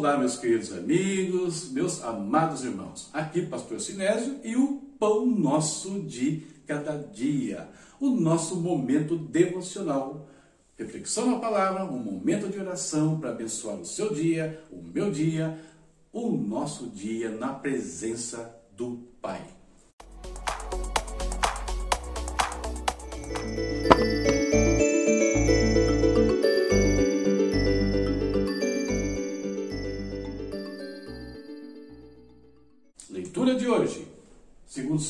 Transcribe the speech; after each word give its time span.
Olá, 0.00 0.16
meus 0.16 0.38
queridos 0.38 0.72
amigos, 0.72 1.70
meus 1.72 2.02
amados 2.02 2.64
irmãos. 2.64 3.10
Aqui, 3.12 3.42
Pastor 3.42 3.78
Sinésio 3.78 4.40
e 4.42 4.56
o 4.56 4.78
Pão 4.98 5.26
Nosso 5.26 6.00
de 6.00 6.42
Cada 6.66 6.96
Dia, 6.96 7.68
o 8.00 8.08
nosso 8.08 8.56
momento 8.56 9.14
devocional. 9.14 10.26
Reflexão 10.78 11.30
na 11.30 11.38
palavra, 11.38 11.84
um 11.84 11.98
momento 11.98 12.48
de 12.48 12.58
oração 12.58 13.20
para 13.20 13.28
abençoar 13.28 13.76
o 13.76 13.84
seu 13.84 14.14
dia, 14.14 14.64
o 14.70 14.82
meu 14.82 15.10
dia, 15.10 15.60
o 16.10 16.30
nosso 16.30 16.86
dia 16.86 17.28
na 17.32 17.52
presença 17.52 18.58
do 18.74 19.06
Pai. 19.20 19.46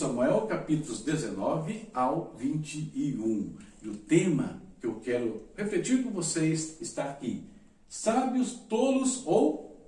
Samuel, 0.01 0.47
capítulos 0.47 1.03
19 1.03 1.91
ao 1.93 2.35
21. 2.39 3.55
E 3.83 3.89
o 3.91 3.97
tema 3.99 4.63
que 4.81 4.87
eu 4.87 4.95
quero 4.95 5.43
refletir 5.55 6.03
com 6.03 6.11
vocês 6.11 6.81
está 6.81 7.11
aqui: 7.11 7.45
sábios, 7.87 8.55
tolos 8.67 9.23
ou 9.27 9.79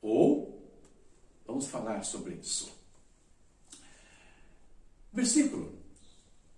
ou 0.00 0.70
vamos 1.44 1.66
falar 1.66 2.04
sobre 2.04 2.34
isso. 2.34 2.70
Versículo. 5.12 5.74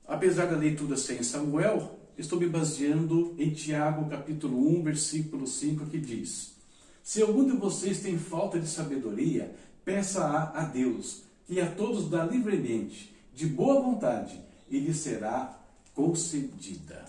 Apesar 0.07 0.45
da 0.45 0.57
leitura 0.57 0.95
sem 0.95 1.23
Samuel, 1.23 1.99
estou 2.19 2.39
me 2.39 2.47
baseando 2.47 3.35
em 3.39 3.51
Tiago, 3.51 4.11
capítulo 4.11 4.81
1, 4.81 4.83
versículo 4.83 5.47
5, 5.47 5.87
que 5.87 5.99
diz: 5.99 6.57
Se 7.03 7.23
algum 7.23 7.47
de 7.47 7.57
vocês 7.57 8.01
tem 8.01 8.19
falta 8.19 8.61
de 8.61 8.69
sabedoria, 8.69 9.55
peça-a 9.83 10.61
a 10.61 10.65
Deus, 10.65 11.27
que 11.49 11.59
a 11.63 11.71
todos 11.71 12.11
dá 12.11 12.27
livremente, 12.27 13.11
de 13.35 13.47
boa 13.47 13.81
vontade, 13.81 14.39
e 14.69 14.79
lhe 14.79 14.93
será 14.93 15.59
concedida. 15.95 17.07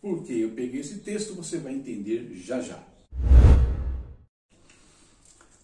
Por 0.00 0.22
que 0.22 0.40
eu 0.40 0.50
peguei 0.50 0.80
esse 0.80 0.98
texto, 0.98 1.34
você 1.34 1.58
vai 1.58 1.74
entender 1.74 2.32
já 2.36 2.60
já. 2.60 2.78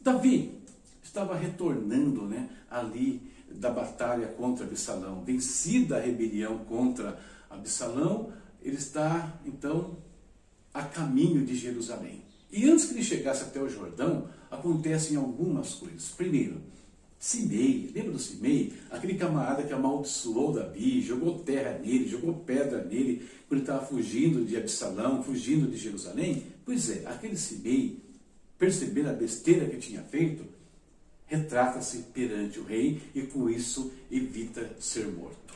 Davi 0.01 0.59
estava 1.01 1.37
retornando 1.37 2.23
né, 2.23 2.51
ali 2.69 3.23
da 3.53 3.71
batalha 3.71 4.27
contra 4.27 4.67
Absalão, 4.67 5.25
vencida 5.25 5.97
a 5.97 6.01
rebelião 6.01 6.59
contra 6.65 7.21
Absalão, 7.49 8.33
ele 8.61 8.77
está 8.77 9.41
então 9.47 9.97
a 10.75 10.83
caminho 10.83 11.47
de 11.47 11.55
Jerusalém. 11.55 12.23
E 12.51 12.69
antes 12.69 12.87
que 12.87 12.95
ele 12.95 13.05
chegasse 13.05 13.45
até 13.45 13.61
o 13.61 13.69
Jordão, 13.69 14.29
acontecem 14.51 15.17
algumas 15.17 15.75
coisas. 15.75 16.09
Primeiro, 16.11 16.61
Simei, 17.19 17.91
lembra 17.93 18.13
do 18.13 18.19
Simei? 18.19 18.73
Aquele 18.91 19.15
camarada 19.15 19.65
que 19.65 19.73
amaldiçoou 19.73 20.53
Davi, 20.53 21.03
jogou 21.03 21.41
terra 21.41 21.77
nele, 21.79 22.09
jogou 22.09 22.33
pedra 22.35 22.85
nele, 22.85 23.29
quando 23.49 23.61
ele 23.61 23.61
estava 23.63 23.85
fugindo 23.85 24.45
de 24.45 24.57
Absalão, 24.57 25.23
fugindo 25.25 25.69
de 25.69 25.77
Jerusalém? 25.77 26.45
Pois 26.65 26.89
é, 26.91 27.05
aquele 27.07 27.37
Simei, 27.37 27.99
percebendo 28.57 29.09
a 29.09 29.13
besteira 29.13 29.67
que 29.67 29.79
tinha 29.79 30.03
feito, 30.03 30.45
retrata-se 31.27 31.99
perante 32.15 32.61
o 32.61 32.65
rei 32.65 33.01
e 33.15 33.23
com 33.23 33.51
isso 33.51 33.93
evita 34.11 34.77
ser 34.79 35.09
morto. 35.09 35.55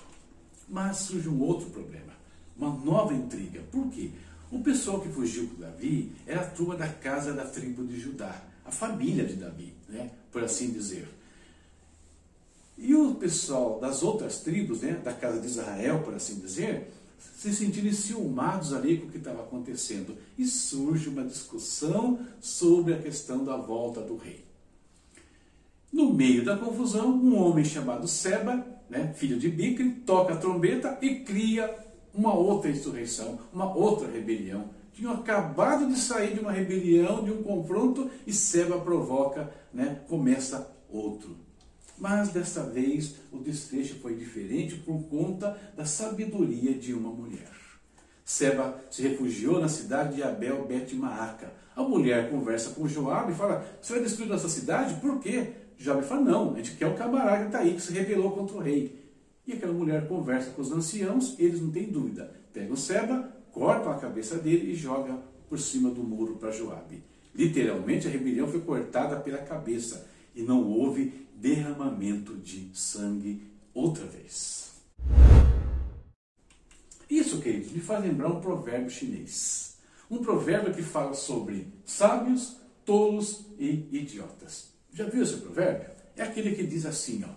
Mas 0.68 0.96
surge 0.98 1.28
um 1.28 1.40
outro 1.40 1.70
problema, 1.70 2.12
uma 2.56 2.74
nova 2.74 3.14
intriga. 3.14 3.60
Por 3.70 3.88
quê? 3.90 4.10
O 4.50 4.60
pessoal 4.60 5.00
que 5.00 5.08
fugiu 5.08 5.46
com 5.48 5.60
Davi 5.60 6.10
era 6.26 6.40
a 6.40 6.46
turma 6.46 6.76
da 6.76 6.88
casa 6.88 7.32
da 7.32 7.44
tribo 7.44 7.86
de 7.86 7.98
Judá, 8.00 8.44
a 8.64 8.70
família 8.70 9.24
de 9.24 9.34
Davi, 9.34 9.72
né, 9.88 10.10
por 10.30 10.42
assim 10.42 10.70
dizer. 10.70 11.08
E 12.76 12.94
o 12.94 13.14
pessoal 13.14 13.78
das 13.78 14.02
outras 14.02 14.40
tribos, 14.40 14.80
né, 14.80 15.00
da 15.04 15.12
casa 15.12 15.40
de 15.40 15.46
Israel, 15.46 16.02
por 16.02 16.14
assim 16.14 16.38
dizer, 16.38 16.90
se 17.36 17.52
sentiram 17.54 17.88
enciumados 17.88 18.72
ali 18.72 18.98
com 18.98 19.06
o 19.06 19.10
que 19.10 19.18
estava 19.18 19.42
acontecendo. 19.42 20.16
E 20.38 20.46
surge 20.46 21.08
uma 21.08 21.24
discussão 21.24 22.18
sobre 22.40 22.94
a 22.94 22.98
questão 22.98 23.44
da 23.44 23.56
volta 23.56 24.00
do 24.00 24.16
rei. 24.16 24.44
No 25.92 26.12
meio 26.12 26.44
da 26.44 26.56
confusão, 26.56 27.10
um 27.10 27.36
homem 27.36 27.64
chamado 27.64 28.08
Seba, 28.08 28.66
né, 28.88 29.12
filho 29.14 29.38
de 29.38 29.48
Bicre, 29.48 29.90
toca 30.06 30.32
a 30.32 30.36
trombeta 30.36 30.98
e 31.02 31.16
cria 31.20 31.74
uma 32.14 32.34
outra 32.34 32.70
insurreição, 32.70 33.38
uma 33.52 33.74
outra 33.74 34.08
rebelião. 34.08 34.70
Tinham 34.94 35.12
acabado 35.12 35.86
de 35.86 35.98
sair 35.98 36.34
de 36.34 36.40
uma 36.40 36.52
rebelião, 36.52 37.24
de 37.24 37.30
um 37.30 37.42
confronto, 37.42 38.10
e 38.26 38.32
Seba 38.32 38.78
provoca, 38.80 39.52
né, 39.72 40.00
começa 40.08 40.74
outro. 40.88 41.36
Mas 42.02 42.30
desta 42.30 42.64
vez 42.64 43.14
o 43.30 43.38
desfecho 43.38 43.94
foi 44.00 44.16
diferente 44.16 44.74
por 44.74 45.04
conta 45.04 45.56
da 45.76 45.84
sabedoria 45.84 46.74
de 46.74 46.92
uma 46.92 47.08
mulher. 47.08 47.48
Seba 48.24 48.76
se 48.90 49.02
refugiou 49.02 49.60
na 49.60 49.68
cidade 49.68 50.16
de 50.16 50.22
Abel 50.24 50.64
Bet 50.66 50.96
Maaca. 50.96 51.52
A 51.76 51.82
mulher 51.84 52.28
conversa 52.28 52.70
com 52.70 52.88
Joabe 52.88 53.30
e 53.30 53.36
fala: 53.36 53.64
Você 53.80 53.92
vai 53.92 54.02
destruir 54.02 54.28
nossa 54.28 54.48
cidade? 54.48 55.00
Por 55.00 55.20
quê? 55.20 55.52
Joabe 55.78 56.02
fala: 56.02 56.22
Não, 56.22 56.54
a 56.54 56.56
gente 56.56 56.72
quer 56.72 56.88
o 56.88 56.96
camarada 56.96 57.42
que 57.42 57.46
está 57.46 57.60
aí, 57.60 57.72
que 57.72 57.80
se 57.80 57.92
rebelou 57.92 58.32
contra 58.32 58.56
o 58.56 58.60
rei. 58.60 59.00
E 59.46 59.52
aquela 59.52 59.72
mulher 59.72 60.08
conversa 60.08 60.50
com 60.50 60.60
os 60.60 60.72
anciãos, 60.72 61.36
eles 61.38 61.60
não 61.60 61.70
têm 61.70 61.84
dúvida. 61.84 62.34
Pegam 62.52 62.74
Seba, 62.74 63.32
cortam 63.52 63.92
a 63.92 63.96
cabeça 63.96 64.38
dele 64.38 64.72
e 64.72 64.74
jogam 64.74 65.22
por 65.48 65.60
cima 65.60 65.88
do 65.88 66.02
muro 66.02 66.34
para 66.34 66.50
Joabe. 66.50 67.04
Literalmente 67.32 68.08
a 68.08 68.10
rebelião 68.10 68.48
foi 68.48 68.60
cortada 68.60 69.20
pela 69.20 69.38
cabeça 69.38 70.10
e 70.34 70.42
não 70.42 70.64
houve 70.70 71.26
derramamento 71.34 72.36
de 72.36 72.70
sangue 72.72 73.42
outra 73.74 74.06
vez. 74.06 74.72
Isso, 77.08 77.40
queridos, 77.40 77.72
me 77.72 77.80
faz 77.80 78.02
lembrar 78.02 78.28
um 78.28 78.40
provérbio 78.40 78.90
chinês. 78.90 79.76
Um 80.10 80.18
provérbio 80.18 80.74
que 80.74 80.82
fala 80.82 81.14
sobre 81.14 81.68
sábios, 81.84 82.56
tolos 82.84 83.44
e 83.58 83.88
idiotas. 83.92 84.68
Já 84.92 85.06
viu 85.08 85.22
esse 85.22 85.36
provérbio? 85.36 85.90
É 86.16 86.22
aquele 86.22 86.54
que 86.54 86.66
diz 86.66 86.86
assim, 86.86 87.24
ó. 87.24 87.32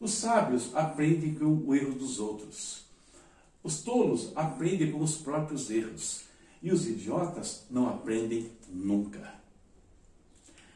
Os 0.00 0.12
sábios 0.12 0.74
aprendem 0.74 1.34
com 1.34 1.46
o 1.46 1.74
erro 1.74 1.92
dos 1.92 2.18
outros. 2.18 2.84
Os 3.62 3.82
tolos 3.82 4.32
aprendem 4.34 4.92
com 4.92 5.00
os 5.00 5.16
próprios 5.16 5.70
erros. 5.70 6.24
E 6.62 6.72
os 6.72 6.86
idiotas 6.86 7.66
não 7.70 7.88
aprendem 7.88 8.50
nunca. 8.68 9.43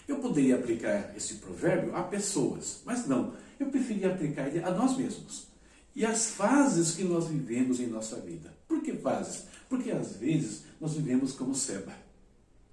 Eu 0.09 0.17
poderia 0.21 0.57
aplicar 0.57 1.15
esse 1.15 1.35
provérbio 1.35 1.95
a 1.95 2.03
pessoas, 2.03 2.81
mas 2.87 3.07
não. 3.07 3.35
Eu 3.61 3.67
preferia 3.67 4.09
aplicar 4.09 4.49
ele 4.49 4.65
a 4.65 4.71
nós 4.71 4.97
mesmos. 4.97 5.47
E 5.95 6.07
as 6.07 6.31
fases 6.31 6.95
que 6.95 7.05
nós 7.05 7.29
vivemos 7.29 7.79
em 7.79 7.87
nossa 7.87 8.17
vida. 8.17 8.55
Por 8.67 8.81
que 8.83 8.95
fases? 8.95 9.45
Porque 9.69 9.91
às 9.91 10.17
vezes 10.17 10.63
nós 10.81 10.95
vivemos 10.95 11.33
como 11.33 11.55
Seba. 11.55 11.93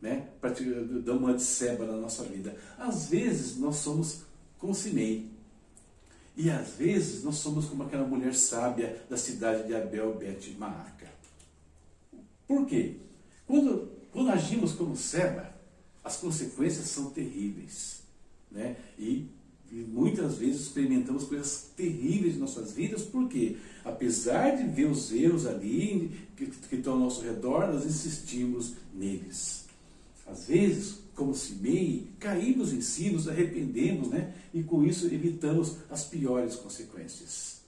Né? 0.02 0.30
Dar 1.04 1.14
uma 1.14 1.34
de 1.34 1.42
Seba 1.42 1.86
na 1.86 1.98
nossa 1.98 2.24
vida. 2.24 2.56
Às 2.78 3.08
vezes 3.08 3.58
nós 3.58 3.78
somos 3.78 4.22
como 4.58 4.74
Simei. 4.74 5.30
E 6.38 6.50
às 6.50 6.76
vezes 6.76 7.24
nós 7.24 7.36
somos 7.36 7.66
como 7.66 7.84
aquela 7.84 8.06
mulher 8.06 8.34
sábia 8.34 9.04
da 9.10 9.18
cidade 9.18 9.68
de 9.68 9.76
Abel 9.76 10.14
Bet 10.16 10.52
Maaca. 10.58 11.10
Por 12.48 12.66
quê? 12.66 12.98
Quando, 13.48 13.90
quando 14.12 14.30
agimos 14.32 14.74
como 14.74 14.96
Seba, 14.96 15.55
as 16.06 16.18
consequências 16.18 16.86
são 16.86 17.10
terríveis. 17.10 18.02
Né? 18.52 18.76
E, 18.98 19.28
e 19.72 19.76
muitas 19.76 20.38
vezes 20.38 20.62
experimentamos 20.62 21.24
coisas 21.24 21.72
terríveis 21.76 22.36
em 22.36 22.40
nossas 22.40 22.74
vidas, 22.74 23.02
porque 23.02 23.58
apesar 23.84 24.52
de 24.56 24.64
ver 24.70 24.86
os 24.86 25.12
erros 25.12 25.48
ali 25.48 26.12
que, 26.38 26.46
que 26.46 26.76
estão 26.76 26.94
ao 26.94 27.00
nosso 27.00 27.22
redor, 27.22 27.68
nós 27.74 27.86
insistimos 27.86 28.76
neles. 28.94 29.66
Às 30.28 30.46
vezes, 30.46 31.00
como 31.16 31.34
Simei, 31.34 32.08
caímos 32.20 32.72
em 32.72 32.82
si, 32.82 33.10
nos 33.10 33.28
arrependemos, 33.28 34.10
né? 34.10 34.32
e 34.54 34.62
com 34.62 34.86
isso 34.86 35.08
evitamos 35.08 35.78
as 35.90 36.06
piores 36.06 36.56
consequências. 36.56 37.62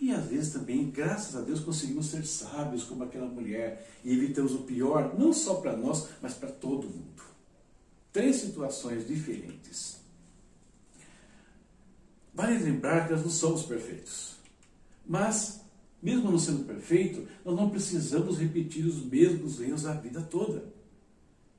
E 0.00 0.10
às 0.10 0.24
vezes 0.26 0.54
também, 0.54 0.90
graças 0.90 1.36
a 1.36 1.42
Deus, 1.42 1.60
conseguimos 1.60 2.06
ser 2.06 2.26
sábios 2.26 2.84
como 2.84 3.04
aquela 3.04 3.26
mulher 3.26 3.86
e 4.02 4.12
evitamos 4.12 4.54
o 4.54 4.62
pior, 4.62 5.18
não 5.18 5.32
só 5.34 5.56
para 5.56 5.76
nós, 5.76 6.08
mas 6.22 6.32
para 6.32 6.50
todo 6.50 6.88
mundo. 6.88 7.33
Três 8.14 8.36
situações 8.36 9.08
diferentes. 9.08 9.96
Vale 12.32 12.58
lembrar 12.58 13.06
que 13.06 13.12
nós 13.12 13.22
não 13.22 13.30
somos 13.30 13.64
perfeitos. 13.64 14.36
Mas, 15.04 15.60
mesmo 16.00 16.30
não 16.30 16.38
sendo 16.38 16.64
perfeito, 16.64 17.26
nós 17.44 17.56
não 17.56 17.68
precisamos 17.68 18.38
repetir 18.38 18.86
os 18.86 19.04
mesmos 19.04 19.60
erros 19.60 19.84
a 19.84 19.94
vida 19.94 20.22
toda. 20.22 20.64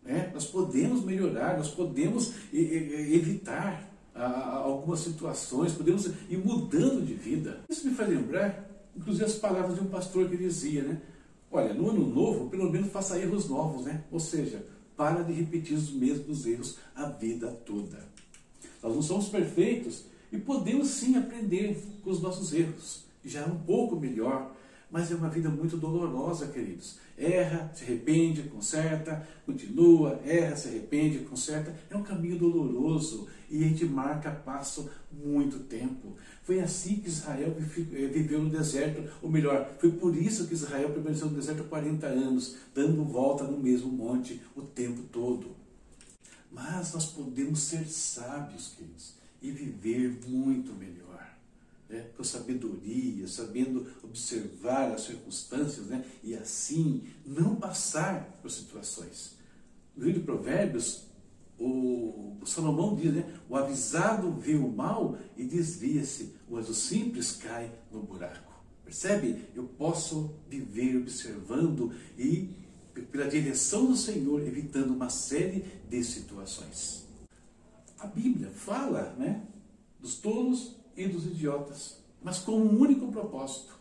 Né? 0.01 0.31
Nós 0.33 0.45
podemos 0.45 1.03
melhorar, 1.03 1.57
nós 1.57 1.71
podemos 1.71 2.31
evitar 2.53 3.91
algumas 4.13 5.01
situações, 5.01 5.73
podemos 5.73 6.05
ir 6.29 6.37
mudando 6.37 7.05
de 7.05 7.15
vida. 7.15 7.65
Isso 7.67 7.85
me 7.85 7.93
faz 7.93 8.07
lembrar, 8.07 8.65
inclusive, 8.95 9.25
as 9.25 9.33
palavras 9.33 9.75
de 9.75 9.81
um 9.81 9.89
pastor 9.89 10.29
que 10.29 10.37
dizia, 10.37 10.83
né? 10.83 11.01
Olha, 11.51 11.73
no 11.73 11.89
ano 11.89 12.07
novo, 12.07 12.49
pelo 12.49 12.71
menos 12.71 12.93
faça 12.93 13.19
erros 13.19 13.49
novos, 13.49 13.85
né? 13.85 14.05
Ou 14.09 14.21
seja, 14.21 14.65
para 14.95 15.23
de 15.23 15.33
repetir 15.33 15.75
os 15.75 15.91
mesmos 15.91 16.45
erros 16.45 16.77
a 16.95 17.05
vida 17.05 17.51
toda. 17.65 18.03
Nós 18.81 18.95
não 18.95 19.01
somos 19.01 19.29
perfeitos 19.29 20.05
e 20.31 20.37
podemos 20.37 20.87
sim 20.89 21.15
aprender 21.15 21.77
com 22.03 22.09
os 22.09 22.21
nossos 22.21 22.53
erros. 22.53 23.03
Já 23.23 23.41
é 23.41 23.45
um 23.45 23.57
pouco 23.57 23.95
melhor, 23.95 24.55
mas 24.95 25.11
é 25.11 25.15
uma 25.15 25.27
vida 25.27 25.49
muito 25.49 25.75
dolorosa, 25.75 26.47
queridos. 26.47 26.99
Erra, 27.17 27.69
se 27.75 27.83
arrepende, 27.83 28.43
conserta, 28.43 29.27
continua, 29.45 30.21
erra, 30.23 30.55
se 30.55 30.69
arrepende, 30.69 31.19
conserta. 31.25 31.75
É 31.89 31.97
um 31.97 32.01
caminho 32.01 32.39
doloroso 32.39 33.27
e 33.51 33.61
a 33.61 33.67
gente 33.67 33.83
marca 33.83 34.31
passo 34.31 34.89
muito 35.11 35.59
tempo. 35.65 36.15
Foi 36.43 36.61
assim 36.61 36.95
que 36.95 37.09
Israel 37.09 37.57
eh, 37.59 38.07
viveu 38.07 38.41
no 38.41 38.49
deserto, 38.49 39.03
ou 39.21 39.29
melhor, 39.29 39.69
foi 39.79 39.91
por 39.91 40.15
isso 40.15 40.47
que 40.47 40.53
Israel 40.53 40.89
permaneceu 40.91 41.27
no 41.29 41.35
deserto 41.35 41.65
40 41.65 42.07
anos, 42.07 42.55
dando 42.73 43.03
volta 43.03 43.43
no 43.43 43.59
mesmo 43.59 43.91
monte 43.91 44.41
o 44.55 44.61
tempo 44.61 45.01
todo. 45.11 45.57
Mas 46.49 46.93
nós 46.93 47.07
podemos 47.07 47.59
ser 47.59 47.85
sábios, 47.85 48.71
queridos, 48.77 49.15
e 49.41 49.51
viver 49.51 50.21
muito 50.25 50.71
melhor 50.73 51.14
né, 51.89 52.09
com 52.15 52.23
sabedoria, 52.23 53.27
sabendo 53.27 53.85
observar 54.03 54.91
as 54.91 55.01
circunstâncias 55.01 55.87
né, 55.87 56.05
e 56.23 56.35
assim 56.35 57.03
não 57.25 57.55
passar 57.55 58.39
por 58.41 58.49
situações. 58.49 59.35
No 59.95 60.05
livro 60.05 60.19
de 60.19 60.25
Provérbios, 60.25 61.05
o, 61.57 62.37
Salomão 62.45 62.95
diz, 62.95 63.13
né, 63.13 63.39
o 63.49 63.55
avisado 63.55 64.31
vê 64.31 64.55
o 64.55 64.67
mal 64.67 65.17
e 65.37 65.43
desvia-se, 65.45 66.35
mas 66.49 66.69
o 66.69 66.73
simples 66.73 67.31
cai 67.31 67.71
no 67.91 68.01
buraco. 68.01 68.53
Percebe? 68.83 69.45
Eu 69.55 69.63
posso 69.63 70.35
viver 70.47 70.97
observando 70.97 71.91
e, 72.17 72.49
pela 73.11 73.27
direção 73.27 73.87
do 73.87 73.95
Senhor, 73.95 74.41
evitando 74.41 74.91
uma 74.91 75.09
série 75.09 75.65
de 75.89 76.03
situações. 76.03 77.07
A 77.97 78.05
Bíblia 78.05 78.49
fala 78.51 79.15
né, 79.17 79.41
dos 79.99 80.15
tolos 80.15 80.75
e 80.95 81.07
dos 81.07 81.25
idiotas, 81.25 81.97
mas 82.23 82.39
com 82.39 82.53
um 82.53 82.79
único 82.79 83.11
propósito. 83.11 83.75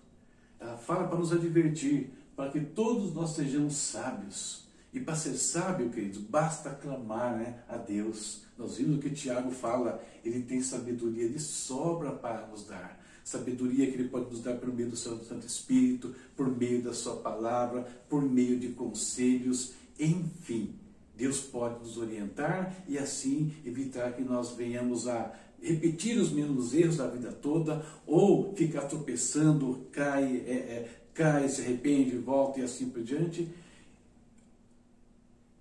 Ela 0.59 0.77
fala 0.77 1.09
para 1.09 1.19
nos 1.19 1.33
advertir, 1.33 2.11
para 2.35 2.51
que 2.51 2.61
todos 2.61 3.15
nós 3.15 3.31
sejamos 3.31 3.75
sábios. 3.75 4.65
E 4.93 5.01
para 5.01 5.17
ser 5.17 5.35
sábio, 5.35 5.91
queridos, 5.91 6.19
basta 6.19 6.71
clamar 6.71 7.37
né, 7.37 7.63
a 7.69 7.77
Deus. 7.77 8.43
Nós 8.57 8.77
vimos 8.77 8.99
o 8.99 9.01
que 9.01 9.11
Tiago 9.11 9.51
fala, 9.51 10.01
ele 10.25 10.43
tem 10.43 10.63
sabedoria 10.63 11.29
de 11.29 11.41
sobra 11.41 12.13
para 12.13 12.47
nos 12.47 12.65
dar. 12.67 13.01
Sabedoria 13.25 13.91
que 13.91 13.95
ele 13.95 14.09
pode 14.09 14.31
nos 14.31 14.43
dar 14.43 14.55
por 14.55 14.73
meio 14.73 14.91
do 14.91 14.97
seu 14.97 15.19
Santo 15.25 15.47
Espírito, 15.47 16.15
por 16.37 16.47
meio 16.47 16.83
da 16.83 16.93
sua 16.93 17.17
palavra, 17.17 17.83
por 18.09 18.23
meio 18.23 18.59
de 18.61 18.69
conselhos, 18.69 19.73
enfim. 19.99 20.75
Deus 21.17 21.41
pode 21.41 21.79
nos 21.81 21.97
orientar 21.97 22.75
e 22.87 22.99
assim 22.99 23.53
evitar 23.65 24.13
que 24.13 24.23
nós 24.23 24.53
venhamos 24.53 25.09
a 25.09 25.35
repetir 25.65 26.19
os 26.19 26.31
mesmos 26.31 26.75
erros 26.75 26.99
da 26.99 27.09
vida 27.09 27.33
toda, 27.33 27.85
ou 28.07 28.55
ficar 28.55 28.83
tropeçando, 28.83 29.87
cai, 29.91 30.37
é, 30.47 30.53
é, 30.53 31.01
cai, 31.15 31.49
se 31.49 31.63
arrepende, 31.63 32.19
volta 32.19 32.61
e 32.61 32.63
assim 32.63 32.91
por 32.91 33.03
diante, 33.03 33.49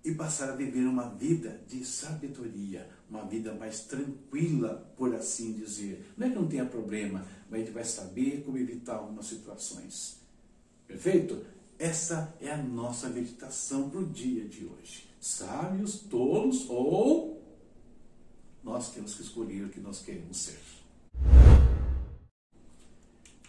e 0.04 0.14
passar 0.14 0.50
a 0.50 0.56
viver 0.56 0.86
uma 0.86 1.08
vida 1.08 1.58
de 1.66 1.82
sabedoria, 1.82 2.86
uma 3.08 3.24
vida 3.24 3.54
mais 3.54 3.80
tranquila, 3.80 4.92
por 4.96 5.14
assim 5.14 5.52
dizer. 5.52 6.04
Não 6.18 6.26
é 6.26 6.30
que 6.30 6.36
não 6.36 6.46
tenha 6.46 6.66
problema, 6.66 7.26
mas 7.48 7.62
a 7.62 7.64
gente 7.64 7.74
vai 7.74 7.84
saber 7.84 8.42
como 8.44 8.58
evitar 8.58 8.96
algumas 8.96 9.24
situações. 9.26 10.18
Perfeito? 10.86 11.42
Essa 11.78 12.36
é 12.40 12.50
a 12.50 12.58
nossa 12.58 13.08
meditação 13.08 13.88
para 13.88 14.00
o 14.00 14.06
dia 14.06 14.44
de 14.44 14.66
hoje. 14.66 15.08
Sábios, 15.18 16.00
tolos 16.00 16.68
ou 16.68 17.42
nós 18.64 18.90
temos 18.92 19.14
que 19.14 19.22
escolher 19.22 19.66
o 19.66 19.68
que 19.68 19.78
nós 19.78 20.00
queremos 20.00 20.38
ser. 20.38 20.58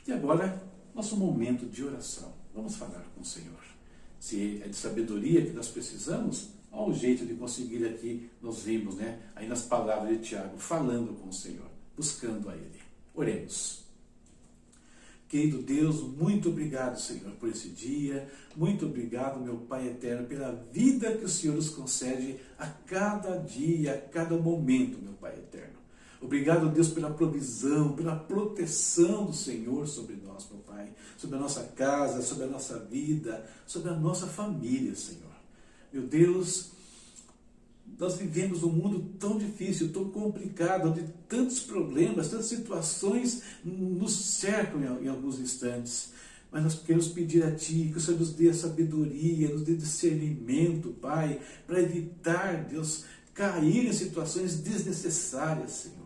E 0.06 0.12
agora, 0.12 0.62
nosso 0.94 1.16
momento 1.16 1.66
de 1.66 1.84
oração. 1.84 2.34
Vamos 2.54 2.76
falar 2.76 3.06
com 3.16 3.22
o 3.22 3.26
Senhor. 3.26 3.64
Se 4.20 4.62
é 4.64 4.68
de 4.68 4.76
sabedoria 4.76 5.46
que 5.46 5.52
nós 5.52 5.70
precisamos, 5.70 6.50
ao 6.72 6.94
jeito 6.94 7.26
de 7.26 7.34
conseguir 7.36 7.86
aqui, 7.86 8.30
nós 8.42 8.64
vimos, 8.64 8.96
né, 8.96 9.22
aí 9.36 9.48
nas 9.48 9.64
palavras 9.64 10.10
de 10.18 10.24
Tiago, 10.24 10.58
falando 10.58 11.14
com 11.20 11.30
o 11.30 11.34
Senhor, 11.34 11.70
buscando 11.96 12.50
a 12.50 12.56
Ele. 12.56 12.80
Oremos. 13.14 13.85
Querido 15.28 15.58
Deus, 15.58 16.02
muito 16.02 16.50
obrigado, 16.50 17.00
Senhor, 17.00 17.32
por 17.34 17.50
esse 17.50 17.70
dia. 17.70 18.28
Muito 18.56 18.86
obrigado, 18.86 19.40
meu 19.40 19.58
Pai 19.58 19.88
eterno, 19.88 20.28
pela 20.28 20.52
vida 20.72 21.18
que 21.18 21.26
o 21.26 21.30
Senhor 21.30 21.56
nos 21.56 21.70
concede 21.70 22.38
a 22.60 22.68
cada 22.68 23.38
dia, 23.38 23.96
a 23.96 23.98
cada 23.98 24.38
momento, 24.38 25.00
meu 25.02 25.14
Pai 25.14 25.34
eterno. 25.34 25.76
Obrigado, 26.22 26.70
Deus, 26.70 26.90
pela 26.90 27.10
provisão, 27.10 27.94
pela 27.94 28.16
proteção 28.16 29.26
do 29.26 29.34
Senhor 29.34 29.88
sobre 29.88 30.16
nós, 30.16 30.48
meu 30.50 30.60
Pai, 30.62 30.92
sobre 31.18 31.38
a 31.38 31.40
nossa 31.40 31.64
casa, 31.76 32.22
sobre 32.22 32.46
a 32.46 32.48
nossa 32.48 32.80
vida, 32.80 33.46
sobre 33.66 33.90
a 33.90 33.96
nossa 33.96 34.28
família, 34.28 34.96
Senhor. 34.96 35.36
Meu 35.92 36.04
Deus, 36.04 36.72
nós 37.98 38.18
vivemos 38.18 38.64
um 38.64 38.70
mundo 38.70 39.14
tão 39.20 39.38
difícil, 39.38 39.92
tão 39.92 40.10
complicado, 40.10 40.90
onde 40.90 41.04
tantos 41.30 41.62
problemas, 41.62 42.30
tantas 42.30 42.48
situações 42.48 43.42
nos 43.64 44.14
cercam 44.14 44.82
em, 45.02 45.08
alguns 45.08 45.40
instantes. 45.40 46.10
Mas 46.52 46.64
nós 46.64 46.76
queremos 46.76 47.08
pedir 47.08 47.44
a 47.44 47.52
Ti 47.52 47.90
que 47.92 47.98
o 47.98 48.02
Senhor 48.02 48.20
nos 48.20 48.34
dê 48.34 48.50
a 48.50 48.54
sabedoria, 48.54 49.50
nos 49.50 49.64
dê 49.64 49.76
discernimento, 49.76 50.90
Pai, 51.02 51.40
para 51.66 51.82
evitar, 51.82 52.66
Deus, 52.66 53.06
cair 53.34 53.88
em 53.88 53.94
situações 53.94 54.56
desnecessárias, 54.58 55.72
Senhor. 55.72 56.06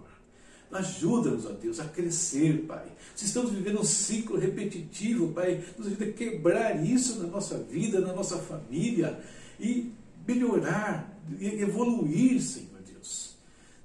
Ajuda-nos, 0.72 1.46
ó 1.48 1.52
Deus, 1.52 1.80
a 1.80 1.86
crescer, 1.86 2.66
Pai. 2.68 2.86
Se 3.16 3.26
estamos 3.26 3.52
vivendo 3.52 3.82
um 3.82 3.84
ciclo 3.84 4.38
repetitivo, 4.38 5.34
Pai, 5.34 5.64
nos 5.76 5.88
ajuda 5.88 6.06
a 6.06 6.14
quebrar 6.14 6.86
isso 6.86 7.20
na 7.20 7.28
nossa 7.28 7.58
vida, 7.58 8.00
na 8.00 8.14
nossa 8.14 8.38
família 8.38 9.20
e 9.60 9.92
melhorar, 10.30 11.20
evoluir, 11.40 12.40
Senhor 12.42 12.80
Deus. 12.82 13.36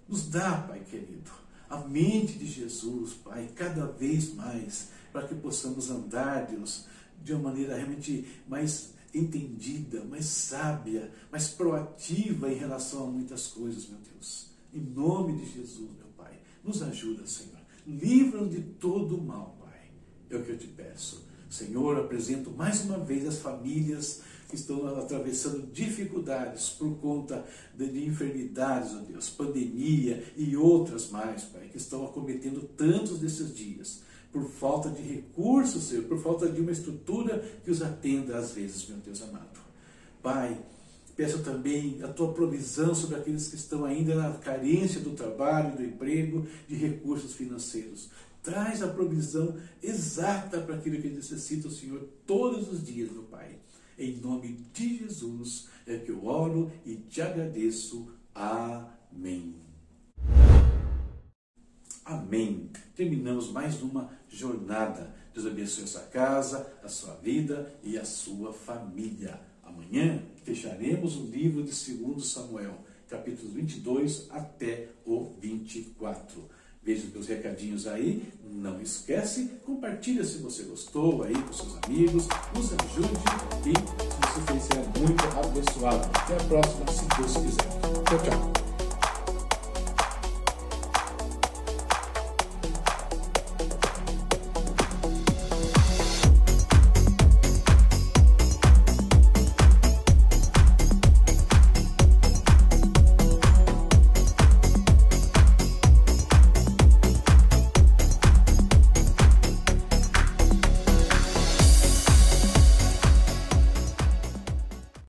Nos 0.07 0.29
dá, 0.29 0.59
Pai 0.59 0.81
querido, 0.81 1.31
a 1.71 1.79
mente 1.79 2.39
de 2.39 2.47
Jesus, 2.47 3.15
Pai, 3.15 3.49
cada 3.55 3.87
vez 3.87 4.35
mais, 4.35 4.91
para 5.11 5.27
que 5.27 5.35
possamos 5.35 5.91
andar, 5.91 6.47
Deus, 6.47 6.87
de 7.23 7.33
uma 7.33 7.51
maneira 7.51 7.77
realmente 7.77 8.27
mais 8.47 8.93
entendida, 9.15 10.05
mais 10.05 10.27
sábia, 10.27 11.11
mais 11.33 11.49
proativa 11.49 12.53
em 12.53 12.59
relação 12.59 13.05
a 13.05 13.11
muitas 13.11 13.47
coisas, 13.47 13.89
meu 13.89 13.99
Deus. 14.13 14.51
Em 14.73 14.81
nome 14.81 15.39
de 15.39 15.51
Jesus, 15.51 15.91
meu 15.97 16.09
Pai, 16.17 16.35
nos 16.63 16.83
ajuda, 16.83 17.27
Senhor. 17.27 17.61
Livra-nos 17.87 18.51
de 18.51 18.61
todo 18.61 19.17
o 19.17 19.23
mal, 19.23 19.57
Pai. 19.61 19.91
É 20.29 20.37
o 20.37 20.45
que 20.45 20.51
eu 20.51 20.59
te 20.59 20.67
peço. 20.67 21.25
Senhor, 21.49 21.97
apresento 21.97 22.51
mais 22.51 22.85
uma 22.85 22.99
vez 22.99 23.27
as 23.27 23.39
famílias 23.39 24.23
estão 24.53 24.87
atravessando 24.99 25.67
dificuldades 25.73 26.71
por 26.71 26.97
conta 26.99 27.45
de, 27.77 27.89
de 27.89 28.07
enfermidades, 28.07 28.95
ó 28.95 28.99
Deus, 28.99 29.31
pandemia 29.31 30.25
e 30.37 30.57
outras 30.57 31.11
mais, 31.11 31.45
Pai, 31.45 31.69
que 31.71 31.79
estão 31.79 32.05
acometendo 32.05 32.69
tantos 32.77 33.19
desses 33.19 33.55
dias, 33.55 34.03
por 34.33 34.45
falta 34.51 34.91
de 34.91 35.01
recursos, 35.01 35.85
Senhor, 35.85 36.05
por 36.05 36.21
falta 36.21 36.49
de 36.49 36.61
uma 36.61 36.73
estrutura 36.73 37.39
que 37.63 37.71
os 37.71 37.81
atenda 37.81 38.37
às 38.37 38.51
vezes, 38.51 38.89
meu 38.89 38.99
Deus 38.99 39.23
amado. 39.23 39.61
Pai, 40.21 40.59
peço 41.17 41.43
também 41.43 42.03
a 42.03 42.09
tua 42.09 42.33
provisão 42.33 42.95
sobre 42.95 43.17
aqueles 43.17 43.49
que 43.49 43.57
estão 43.57 43.85
ainda 43.85 44.15
na 44.15 44.33
carência 44.39 45.01
do 45.01 45.11
trabalho, 45.11 45.77
do 45.77 45.85
emprego, 45.85 46.47
de 46.69 46.75
recursos 46.75 47.35
financeiros. 47.35 48.09
Traz 48.43 48.83
a 48.83 48.89
provisão 48.89 49.57
exata 49.83 50.61
para 50.61 50.75
aquilo 50.75 51.01
que 51.01 51.09
necessita 51.09 51.69
o 51.69 51.71
Senhor 51.71 52.07
todos 52.27 52.69
os 52.71 52.85
dias, 52.85 53.11
meu 53.11 53.23
Pai. 53.23 53.57
Em 53.97 54.17
nome 54.17 54.59
de 54.73 54.99
Jesus 54.99 55.69
é 55.87 55.97
que 55.99 56.11
eu 56.11 56.27
oro 56.27 56.73
e 56.85 56.97
te 56.97 57.23
agradeço. 57.23 58.11
Amém. 58.35 59.55
Amém. 62.05 62.71
Terminamos 62.97 63.53
mais 63.53 63.81
uma 63.83 64.11
jornada. 64.29 65.15
Deus 65.33 65.47
abençoe 65.47 65.85
a 65.85 65.87
sua 65.87 66.03
casa, 66.03 66.75
a 66.83 66.89
sua 66.89 67.15
vida 67.15 67.73
e 67.85 67.97
a 67.97 68.05
sua 68.05 68.53
família. 68.53 69.41
Amanhã 69.63 70.23
fecharemos 70.43 71.17
o 71.17 71.27
livro 71.27 71.63
de 71.63 71.95
2 71.95 72.27
Samuel, 72.27 72.85
capítulos 73.09 73.53
22 73.53 74.27
até 74.31 74.89
o 75.05 75.35
24. 75.41 76.51
Veja 76.83 77.07
os 77.17 77.29
recadinhos 77.29 77.87
aí. 77.87 78.31
Não 78.55 78.81
esquece, 78.81 79.51
compartilha 79.67 80.25
se 80.25 80.39
você 80.39 80.63
gostou 80.63 81.25
aí 81.25 81.35
com 81.35 81.53
seus 81.53 81.77
amigos, 81.85 82.29
nos 82.55 82.73
ajude 82.73 83.09
e 83.67 83.73
você 84.31 84.61
será 84.61 84.85
muito 84.97 85.25
abençoado. 85.37 86.09
Até 86.15 86.35
a 86.35 86.45
próxima, 86.45 86.87
se 86.87 87.05
Deus 87.17 87.33
quiser. 87.33 87.69
Tchau, 88.05 88.19
tchau. 88.23 88.74